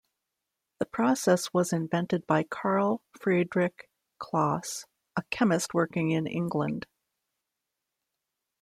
The 0.79 0.87
process 0.87 1.53
was 1.53 1.71
invented 1.71 2.25
by 2.25 2.41
Carl 2.41 3.03
Friedrich 3.19 3.87
Claus, 4.17 4.87
a 5.15 5.21
chemist 5.29 5.75
working 5.75 6.09
in 6.09 6.25
England. 6.25 6.87